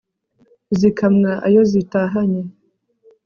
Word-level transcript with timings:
zikamwa 0.79 1.31
ayo 1.47 1.61
zitahanye 1.71 2.43